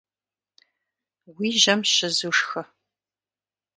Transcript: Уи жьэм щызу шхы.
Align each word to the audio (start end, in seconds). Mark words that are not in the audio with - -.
Уи 1.35 1.49
жьэм 1.61 1.81
щызу 1.93 2.33
шхы. 2.37 2.61